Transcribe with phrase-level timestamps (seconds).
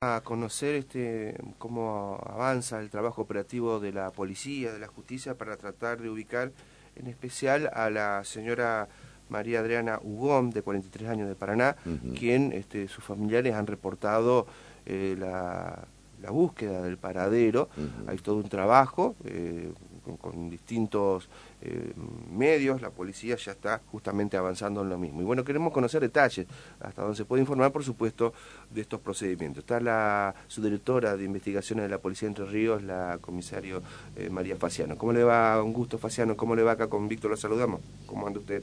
[0.00, 5.56] a conocer este cómo avanza el trabajo operativo de la policía, de la justicia, para
[5.56, 6.52] tratar de ubicar
[6.94, 8.86] en especial a la señora
[9.28, 11.74] María Adriana Ugón, de 43 años de Paraná,
[12.16, 14.46] quien este, sus familiares han reportado
[14.86, 15.84] eh, la,
[16.30, 17.68] búsqueda del paradero.
[18.06, 19.72] Hay todo un trabajo eh,
[20.16, 21.28] con, distintos
[21.60, 21.92] eh,
[22.32, 25.20] medios, la policía ya está justamente avanzando en lo mismo.
[25.20, 26.46] Y bueno, queremos conocer detalles,
[26.80, 28.32] hasta donde se puede informar, por supuesto,
[28.70, 29.62] de estos procedimientos.
[29.62, 33.82] Está la subdirectora de investigaciones de la Policía de Entre Ríos, la comisario
[34.16, 34.96] eh, María Faciano.
[34.96, 36.36] ¿Cómo le va, un gusto, Faciano?
[36.36, 37.30] ¿Cómo le va acá con Víctor?
[37.30, 37.80] Lo saludamos.
[38.06, 38.62] ¿Cómo anda usted?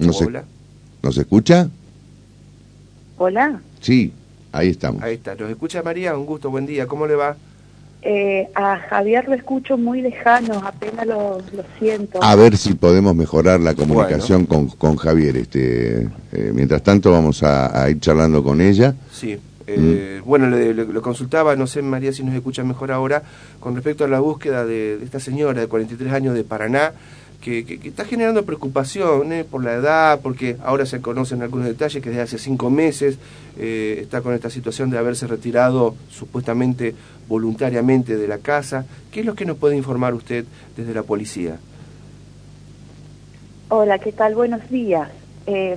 [0.00, 0.44] Hola.
[1.02, 1.68] ¿Nos escucha?
[3.16, 3.60] Hola.
[3.80, 4.12] Sí,
[4.52, 5.02] ahí estamos.
[5.02, 5.34] Ahí está.
[5.34, 6.16] ¿Nos escucha María?
[6.16, 6.86] Un gusto, buen día.
[6.86, 7.36] ¿Cómo le va?
[8.00, 11.42] Eh, a Javier lo escucho muy lejano, apenas lo,
[11.78, 12.22] siento.
[12.22, 15.36] A ver si podemos mejorar la comunicación con, con, Javier.
[15.36, 18.94] Este, eh, mientras tanto vamos a, ir charlando con ella.
[19.12, 19.36] Sí.
[19.66, 20.26] Eh, mm.
[20.26, 23.22] Bueno, le, consultaba, no sé María si nos escucha mejor ahora,
[23.58, 26.92] con respecto a la búsqueda de, de esta señora de 43 años de Paraná,
[27.40, 32.22] que, está generando preocupación por la edad, porque ahora se conocen algunos detalles que desde
[32.22, 33.18] hace cinco meses
[33.56, 36.94] eh, está con esta situación de haberse retirado supuestamente
[37.28, 38.84] voluntariamente de la casa.
[39.12, 40.44] ¿Qué es lo que nos puede informar usted
[40.76, 41.58] desde la policía?
[43.68, 44.34] Hola, ¿qué tal?
[44.34, 45.10] Buenos días.
[45.46, 45.76] Eh,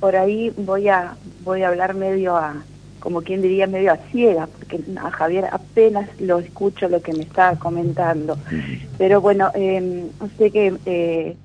[0.00, 2.62] por ahí voy a voy a hablar medio a
[3.02, 7.24] como quien diría medio a ciega, porque a Javier apenas lo escucho lo que me
[7.24, 8.38] está comentando.
[8.96, 10.06] Pero bueno, eh,
[10.38, 11.36] sé que eh,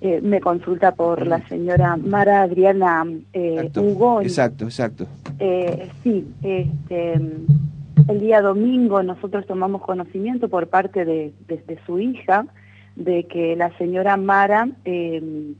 [0.00, 4.20] eh, me consulta por la señora Mara Adriana eh, Hugo.
[4.20, 5.06] Exacto, exacto.
[6.04, 7.20] Sí, este,
[8.08, 11.32] el día domingo nosotros tomamos conocimiento por parte de,
[11.86, 12.46] su hija
[12.96, 14.68] de que la señora Mara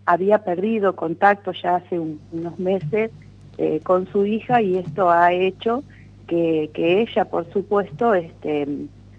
[0.06, 3.10] había perdido contacto ya hace unos meses
[3.58, 5.84] eh, con su hija y esto ha hecho
[6.26, 8.66] que, ella, por supuesto, este,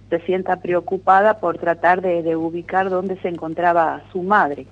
[0.10, 4.66] se sienta preocupada por tratar de, ubicar dónde se encontraba su madre.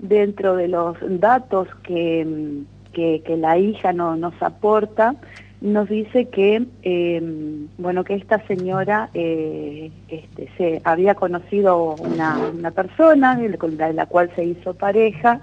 [0.00, 5.14] Dentro de los datos que, que, la hija no, nos aporta,
[5.60, 12.70] nos dice que em, bueno que esta señora eh, este, se había conocido una, una
[12.70, 15.40] persona de la, cual se hizo pareja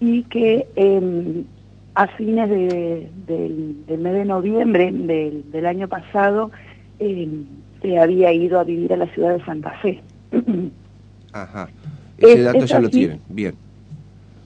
[0.00, 1.44] y que eh,
[1.94, 6.50] a fines de, del, mes de noviembre del, año pasado
[6.98, 7.28] eh,
[7.80, 10.02] se había ido a vivir a la ciudad de Santa Fe.
[11.32, 11.68] Ajá,
[12.18, 13.54] ese dato ya lo tienen, bien.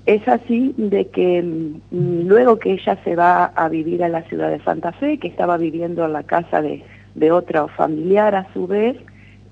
[0.07, 4.51] Es así de que mm, luego que ella se va a vivir a la ciudad
[4.51, 6.83] de Santa Fe, que estaba viviendo en la casa de,
[7.15, 8.97] de otro familiar a su vez,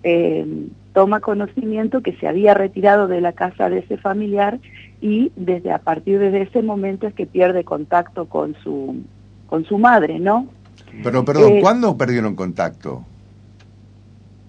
[0.02, 0.46] eh,
[0.92, 4.58] toma conocimiento que se había retirado de la casa de ese familiar
[5.00, 8.96] y desde a partir de ese momento es que pierde contacto con su
[9.46, 10.46] con su madre, ¿no?
[11.02, 13.04] Pero perdón, eh, ¿cuándo perdieron contacto?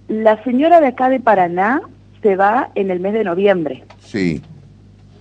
[0.07, 1.81] La señora de acá de Paraná
[2.21, 3.83] se va en el mes de noviembre.
[3.99, 4.41] Sí.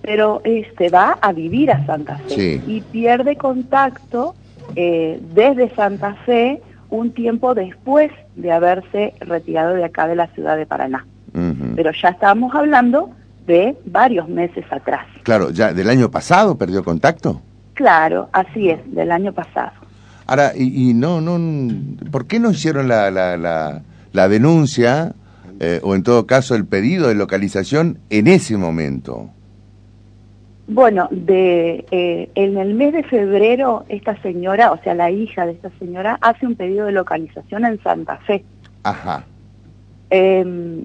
[0.01, 4.35] Pero este va a vivir a Santa Fe y pierde contacto
[4.75, 10.57] eh, desde Santa Fe un tiempo después de haberse retirado de acá de la ciudad
[10.57, 11.05] de Paraná.
[11.75, 13.11] Pero ya estábamos hablando
[13.45, 15.05] de varios meses atrás.
[15.23, 17.41] Claro, ya del año pasado perdió contacto.
[17.75, 19.71] Claro, así es, del año pasado.
[20.25, 21.39] Ahora, y, no, no,
[22.11, 23.37] ¿por qué no hicieron la, la,
[24.11, 25.13] la, denuncia
[25.59, 29.29] eh, o en todo caso el pedido de localización en ese momento?
[30.67, 35.53] Bueno, de, eh, en el mes de febrero esta señora, o sea, la hija de
[35.53, 38.43] esta señora, hace un pedido de localización en Santa Fe.
[38.83, 39.25] Ajá.
[40.09, 40.83] Eh,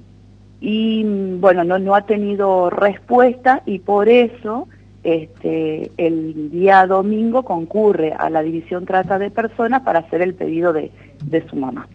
[0.61, 1.03] y
[1.39, 4.69] bueno, no, no ha tenido respuesta y por eso
[5.03, 10.71] este, el día domingo concurre a la División Trata de Personas para hacer el pedido
[10.71, 10.91] de,
[11.25, 11.89] de su mamá.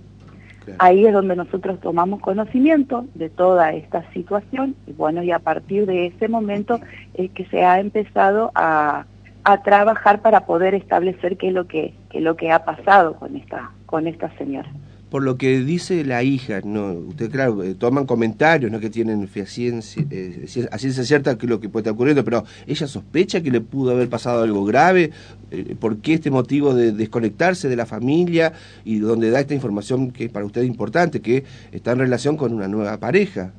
[0.79, 5.87] Ahí es donde nosotros tomamos conocimiento de toda esta situación y bueno, y a partir
[5.87, 6.81] de ese momento
[7.15, 9.07] es que se ha empezado a,
[9.45, 13.37] a trabajar para poder establecer qué es lo que, qué lo que ha pasado con
[13.37, 14.69] esta, con esta señora
[15.11, 19.29] por lo que dice la hija, no, usted claro, eh, toman comentarios, no que tienen
[19.35, 23.93] eh, ciencia cierta que lo que puede estar ocurriendo, pero ella sospecha que le pudo
[23.93, 25.11] haber pasado algo grave,
[25.51, 28.53] eh, ¿por qué este motivo de desconectarse de la familia
[28.85, 32.69] y donde da esta información que para usted importante, que está en relación con una
[32.69, 33.53] nueva pareja?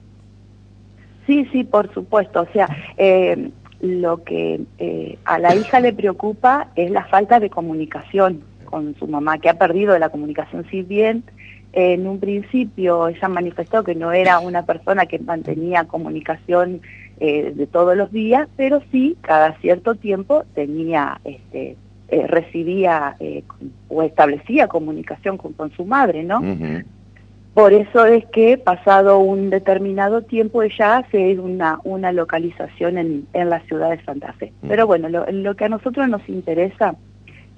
[1.26, 2.68] Sí, sí, por supuesto, o sea,
[3.82, 4.62] lo que
[5.26, 9.56] a la hija le preocupa es la falta de comunicación con su mamá, que ha
[9.56, 11.24] perdido la comunicación, si bien
[11.74, 16.82] en un principio ella manifestó que no era una persona que mantenía comunicación
[17.20, 21.76] eh, de todos los días, pero sí cada cierto tiempo tenía este,
[22.08, 23.44] eh, recibía eh,
[23.88, 26.42] o establecía comunicación con, su madre, ¿no?
[27.54, 33.50] Por eso es que pasado un determinado tiempo ella hace una, una localización en, en
[33.50, 34.54] la ciudad de Santa Fe.
[34.68, 36.96] Pero bueno, lo, lo que a nosotros nos interesa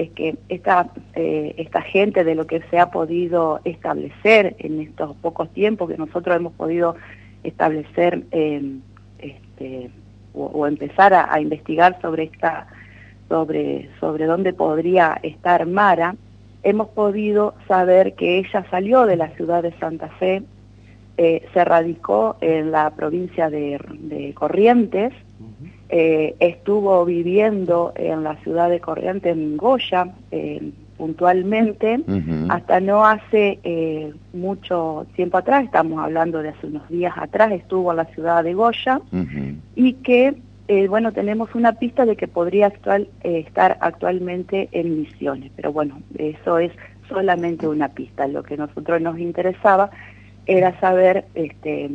[0.02, 5.16] es que esta, eh, esta gente de lo que se ha podido establecer en estos
[5.18, 6.96] pocos tiempos que nosotros hemos podido
[7.44, 9.90] establecer este,
[10.34, 12.68] o, empezar a, investigar sobre esta
[13.30, 16.16] sobre sobre dónde podría estar Mara
[16.64, 20.44] hemos podido saber que ella salió de la ciudad de Santa Fe
[21.18, 25.14] eh, se radicó en la provincia de, Corrientes
[25.94, 32.00] eh, estuvo viviendo en la ciudad de Corrientes, en Goya, eh, puntualmente,
[32.48, 37.92] hasta no hace eh, mucho tiempo atrás, estamos hablando de hace unos días atrás, estuvo
[37.92, 39.02] en la ciudad de Goya,
[39.76, 40.38] y que,
[40.88, 46.58] bueno, tenemos una pista de que podría actual, estar actualmente en Misiones, pero bueno, eso
[46.58, 46.72] es
[47.10, 49.90] solamente una pista, lo que a nosotros nos interesaba
[50.46, 51.90] era saber este,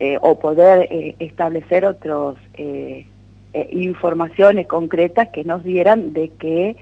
[0.00, 3.04] eh, o poder eh, establecer otras eh,
[3.72, 6.76] informaciones concretas que nos dieran de que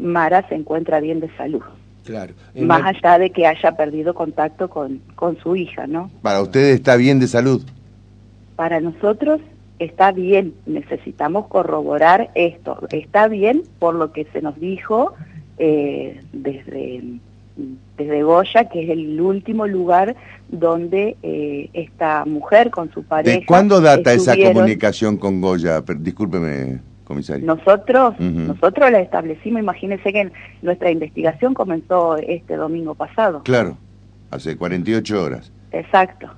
[0.00, 1.62] Mara se encuentra bien de salud.
[2.04, 2.34] Claro.
[2.56, 6.10] Más allá de que haya perdido contacto con, con su hija, ¿no?
[6.22, 7.62] ¿Para ustedes está bien de salud?
[8.56, 9.40] Para nosotros
[9.78, 12.78] está bien, necesitamos corroborar esto.
[12.90, 15.14] Está bien por lo que se nos dijo
[15.58, 17.02] desde
[17.96, 20.14] desde Goya, que es el último lugar
[20.48, 23.40] donde eh, esta mujer con su pareja...
[23.40, 25.82] ¿De cuándo data esa comunicación con Goya?
[25.98, 27.46] discúlpeme, comisario.
[27.46, 30.30] Nosotros, nosotros la establecimos, imagínense que
[30.62, 33.42] nuestra investigación comenzó este domingo pasado.
[33.42, 33.76] Claro,
[34.30, 35.52] hace 48 horas.
[35.72, 36.28] Exacto.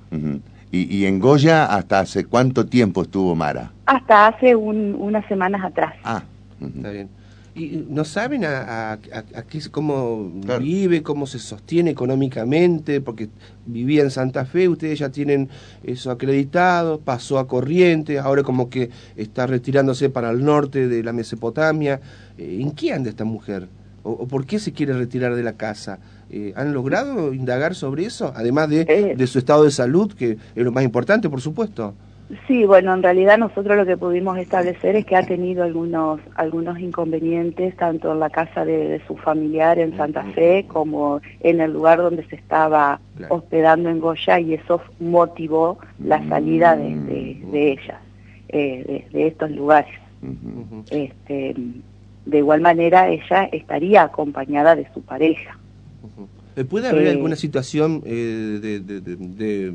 [0.71, 3.71] ¿Y, ¿Y, en Goya hasta hace cuánto tiempo estuvo Mara?
[3.85, 5.93] Hasta hace unas semanas atrás.
[6.03, 6.23] Ah,
[6.61, 7.20] está bien.
[7.53, 13.01] ¿Y no saben a, a, qué, cómo vive, cómo se sostiene económicamente?
[13.01, 13.27] Porque
[13.65, 15.49] vivía en Santa Fe, ustedes ya tienen
[15.83, 21.11] eso acreditado, pasó a Corrientes, ahora como que está retirándose para el norte de la
[21.11, 21.99] Mesopotamia.
[22.37, 23.67] Eh, ¿En qué anda esta mujer?
[24.03, 25.99] ¿O, por qué se quiere retirar de la casa?
[26.29, 28.31] Eh, ¿Han logrado indagar sobre eso?
[28.33, 29.15] Además de, eh.
[29.17, 31.95] de su estado de salud, que es lo más importante, por supuesto.
[32.47, 36.79] Sí, bueno, en realidad nosotros lo que pudimos establecer es que ha tenido algunos algunos
[36.79, 41.99] inconvenientes tanto en la casa de, su familiar en Santa Fe como en el lugar
[41.99, 46.95] donde se estaba hospedando en Goya y eso motivó la salida de,
[47.51, 47.99] de, ella,
[48.47, 49.93] eh, de, estos lugares.
[50.89, 51.55] este,
[52.25, 55.57] de igual manera ella estaría acompañada de su pareja.
[56.69, 59.73] ¿Puede haber eh, alguna situación eh, de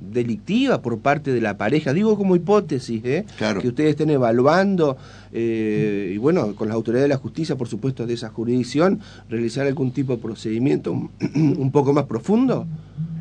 [0.00, 3.24] delictiva por parte de la pareja, digo como hipótesis, ¿eh?
[3.60, 4.96] que ustedes estén evaluando
[5.32, 9.66] eh, y bueno, con las autoridades de la justicia, por supuesto, de esa jurisdicción, realizar
[9.66, 10.92] algún tipo de procedimiento
[11.34, 12.66] un poco más profundo.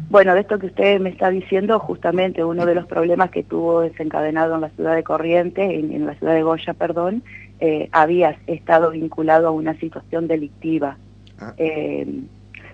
[0.10, 3.82] Bueno, de esto que usted me está diciendo, justamente uno de los problemas que tuvo
[3.82, 7.24] desencadenado en la ciudad de Corrientes, en, la ciudad de Goya, perdón,
[7.60, 10.98] eh, había estado vinculado a una situación delictiva.
[11.38, 11.54] Ah.
[11.58, 12.08] Eh,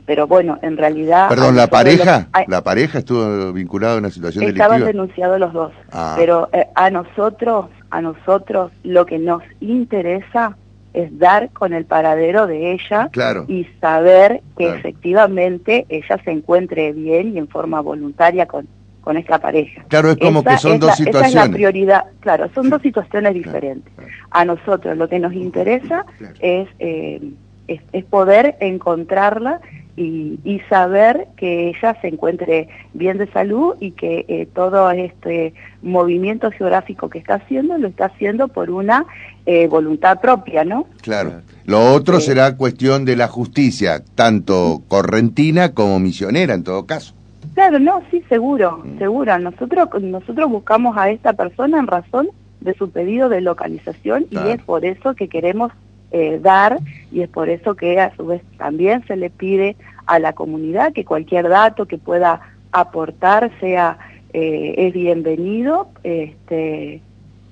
[0.06, 1.30] pero bueno, en realidad...
[1.30, 2.28] Perdón, ¿la pareja?
[2.48, 4.66] ¿La pareja estuvo vinculada a una situación delictiva?
[4.66, 6.16] Estaban denunciados los dos, ah.
[6.18, 10.56] pero eh, a nosotros, a nosotros lo que nos interesa
[10.94, 13.10] es dar con el paradero de ella
[13.48, 18.66] y saber que efectivamente ella se encuentre bien y en forma voluntaria con,
[19.02, 19.84] con esta pareja.
[19.90, 21.32] Claro, es como que son dos situaciones.
[21.34, 23.94] Esa es la prioridad, claro, son dos situaciones diferentes.
[24.32, 26.06] A nosotros lo que nos interesa
[26.40, 27.22] es, eh,
[27.68, 29.60] es, es, poder encontrarla
[29.98, 36.52] y, saber que ella se encuentre bien de salud y que eh, todo este movimiento
[36.52, 39.06] geográfico que está haciendo lo está haciendo por una
[39.46, 40.88] eh, voluntad propia, ¿no?
[41.02, 41.42] Claro.
[41.66, 47.14] Lo otro será cuestión de la justicia, tanto correntina como misionera en todo caso.
[47.54, 48.98] Claro, no, sí, seguro, mm.
[48.98, 49.38] seguro.
[49.40, 54.62] Nosotros, nosotros buscamos a esta persona en razón de su pedido de localización y es
[54.64, 55.72] por eso que queremos
[56.12, 56.80] eh, dar
[57.12, 60.94] y es por eso que a su vez también se le pide a la comunidad
[60.94, 63.98] que cualquier dato que pueda aportar sea
[64.34, 67.02] eh, es bienvenido este,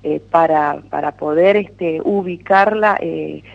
[0.03, 2.99] eh, para, para poder este, ubicarla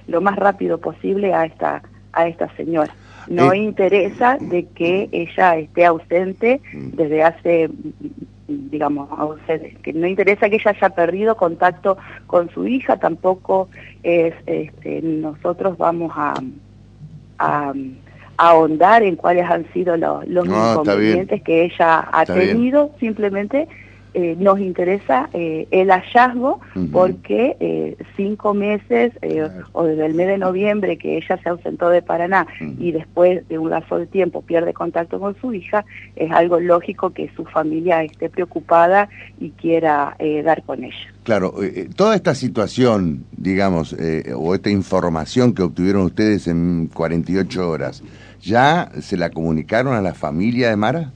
[0.07, 2.93] lo más rápido posible a esta, a esta señora.
[3.29, 7.69] No interesa de que ella esté ausente desde hace
[8.49, 9.09] digamos,
[9.83, 13.69] que no interesa que ella haya perdido contacto con su hija, tampoco
[14.03, 16.35] es, este, nosotros vamos a,
[17.39, 17.75] a,
[18.39, 23.69] ahondar en cuáles han sido los, los inconvenientes que ella ha tenido, simplemente
[24.15, 26.61] eh, nos interesa eh, el hallazgo
[26.93, 29.13] porque eh, cinco meses
[29.73, 33.59] o desde el mes de noviembre que ella se ausentó de Paraná y después de
[33.59, 35.85] un lazo de tiempo pierde contacto con su hija,
[36.17, 40.97] es algo lógico que su familia esté preocupada y quiera dar con ella.
[41.25, 41.55] Claro,
[41.95, 43.95] toda esta situación, digamos,
[44.35, 48.03] o esta información que obtuvieron ustedes en 48 horas,
[48.41, 51.13] ¿ya se la comunicaron a la familia de Mara?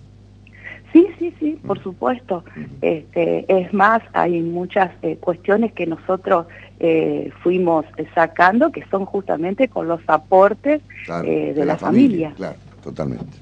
[0.93, 2.45] Sí, sí, sí, por supuesto.
[2.83, 6.47] Este, es más, hay muchas eh, cuestiones que nosotros
[6.81, 10.83] eh, fuimos sacando que son justamente con los aportes
[11.25, 12.35] eh, de, la, familia.
[12.37, 13.39] Claro, totalmente.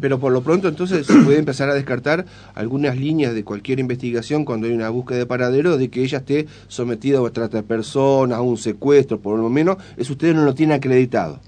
[0.00, 2.24] pero por lo pronto entonces se puede empezar a descartar
[2.54, 6.46] algunas líneas de cualquier investigación cuando hay una búsqueda de paradero de que ella esté
[6.68, 10.54] sometida a trata de personas, a un secuestro, por lo menos, eso ustedes no lo
[10.54, 11.40] tienen acreditado.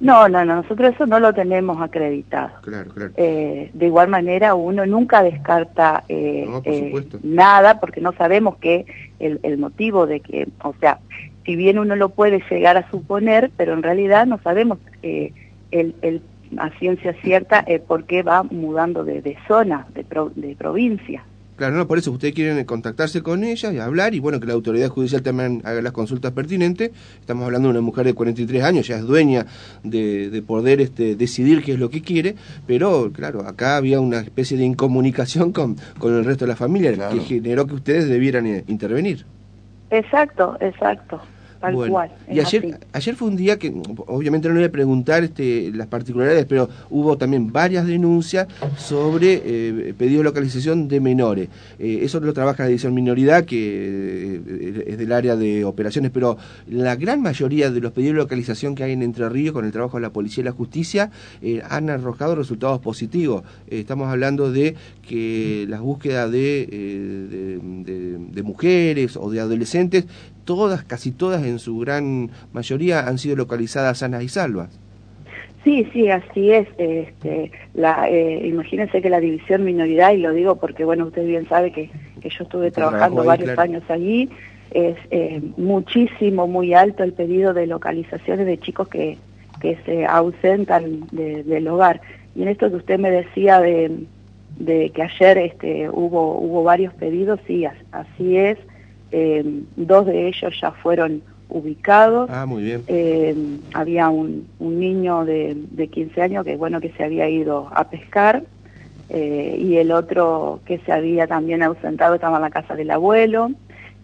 [0.00, 2.50] No, no, no, nosotros eso no lo tenemos acreditado.
[2.62, 3.12] Claro, claro.
[3.16, 8.86] Eh, de igual manera, uno nunca descarta eh, eh, nada porque no sabemos qué
[9.18, 11.00] el, el motivo de que, o sea,
[11.44, 15.32] si bien uno lo puede llegar a suponer, pero en realidad no sabemos el,
[15.72, 16.22] el,
[16.58, 20.04] a ciencia cierta por qué va mudando de, de zona, de,
[20.36, 21.24] de provincia.
[21.58, 24.52] Claro, no, por eso ustedes quieren contactarse con ella y hablar y bueno, que la
[24.52, 26.92] autoridad judicial también haga las consultas pertinentes.
[27.18, 29.44] Estamos hablando de una mujer de 43 años, ya es dueña
[29.82, 32.36] de, poder este, decidir qué es lo que quiere,
[32.68, 36.92] pero claro, acá había una especie de incomunicación con, con el resto de la familia
[37.10, 39.26] que generó que ustedes debieran eh, intervenir.
[39.90, 41.20] Exacto, exacto
[41.60, 43.74] bueno, Y ayer, ayer fue un día que,
[44.06, 48.46] obviamente no le voy a preguntar este, las particularidades, pero hubo también varias denuncias
[48.76, 51.48] sobre eh, pedidos de localización de menores.
[51.78, 56.38] Eh, eso lo trabaja la división minoridad, que eh, es del área de operaciones, pero
[56.68, 59.72] la gran mayoría de los pedidos de localización que hay en Entre Ríos con el
[59.72, 61.10] trabajo de la policía y la justicia
[61.68, 63.42] han arrojado resultados positivos.
[63.68, 64.74] estamos hablando de
[65.08, 67.58] que las búsquedas de,
[68.32, 70.06] de mujeres o de adolescentes
[70.48, 74.80] todas, casi todas en su gran mayoría han sido localizadas sanas y salvas.
[75.62, 76.66] Sí, sí, así es.
[76.78, 81.46] Este, la, eh, imagínense que la división minoridad, y lo digo porque, bueno, usted bien
[81.48, 81.90] sabe que,
[82.22, 84.30] yo estuve trabajando varios años allí,
[84.70, 89.18] es eh, muchísimo, muy alto el pedido de localizaciones de chicos que,
[89.60, 92.00] que se ausentan del hogar.
[92.34, 93.90] Y en esto que usted me decía de,
[94.58, 98.58] de que ayer este, hubo, hubo varios pedidos, sí, así es.
[99.10, 102.28] Eh, dos de ellos ya fueron ubicados.
[102.30, 102.82] Ah, muy bien.
[102.88, 103.34] Eh,
[103.72, 107.88] había un, un niño de, de, 15 años que, bueno, que se había ido a
[107.88, 108.42] pescar
[109.08, 113.50] eh, y el otro que se había también ausentado estaba en la casa del abuelo.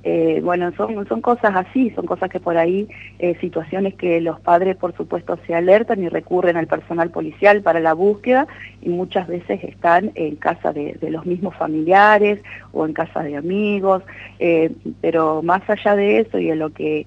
[0.07, 2.87] Eh, bueno, son, son cosas así, son cosas que por ahí,
[3.19, 7.81] eh, situaciones que los padres por supuesto se alertan y recurren al personal policial para
[7.81, 8.47] la búsqueda
[8.83, 12.41] y muchas veces están en casa de, los mismos familiares
[12.73, 14.03] o en casa de amigos,
[14.41, 17.07] eh, pero más allá de eso y de lo que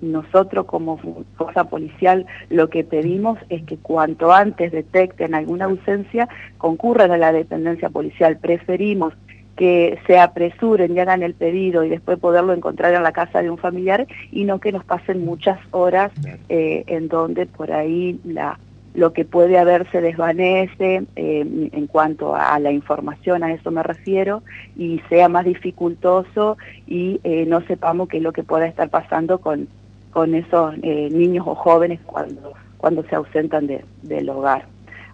[0.00, 0.98] nosotros como
[1.36, 7.32] fuerza policial lo que pedimos es que cuanto antes detecten alguna ausencia concurran a la
[7.32, 8.38] dependencia policial.
[8.38, 9.14] Preferimos
[9.58, 13.50] que se apresuren y hagan el pedido y después poderlo encontrar en la casa de
[13.50, 16.12] un familiar y no que nos pasen muchas horas
[16.48, 18.58] eh, en donde por ahí la
[18.94, 23.82] lo que puede haber se desvanece eh, en cuanto a la información, a eso me
[23.82, 24.42] refiero,
[24.76, 29.38] y sea más dificultoso y eh, no sepamos qué es lo que pueda estar pasando
[29.38, 29.68] con,
[30.10, 33.68] con esos niños o jóvenes cuando, cuando se ausentan
[34.02, 34.66] del hogar.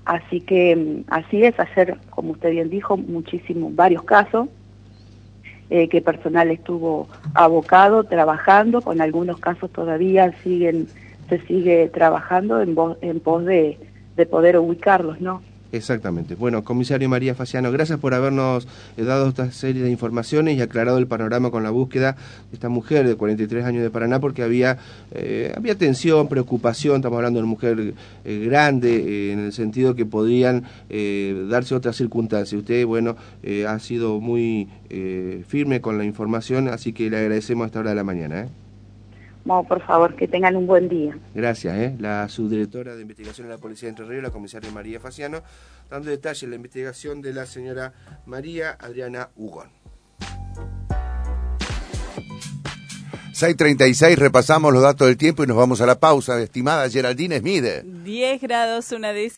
[0.04, 4.49] Así que mm, así es, hacer, como usted bien dijo, muchísimos, varios casos,
[5.70, 10.88] eh, que personal estuvo abocado, trabajando, con algunos casos todavía siguen,
[11.28, 13.78] se sigue trabajando en, pos de
[14.30, 15.42] poder ubicarlos, ¿no?
[15.75, 16.37] Exactamente.
[16.37, 20.99] Bueno, comisario María Faciano, gracias por habernos eh, dado esta serie de informaciones y aclarado
[20.99, 24.78] el panorama con la búsqueda de esta mujer de 43 años de Paraná, porque había,
[25.11, 30.07] eh, había tensión, preocupación, estamos hablando de una mujer eh, grande, en el sentido que
[30.07, 30.62] podrían
[31.49, 32.61] darse otras circunstancias.
[32.61, 33.16] Usted, bueno,
[33.66, 34.69] ha sido muy
[35.49, 38.49] firme con la información, así que le agradecemos a esta hora de la mañana.
[39.45, 41.19] Vamos, por favor, que tengan un buen día.
[41.35, 41.97] Gracias, ¿eh?
[41.99, 45.43] La subdirectora de investigación de la Policía de Entre Ríos, la comisaria María Faciano,
[45.91, 47.93] dando detalles de la investigación de la señora
[48.25, 49.69] María Adriana Hugón.
[53.35, 56.41] 6.36, repasamos los datos del tiempo y nos vamos a la pausa.
[56.41, 57.65] Estimada Geraldine Smith.
[58.05, 59.33] 10 grados, una décima.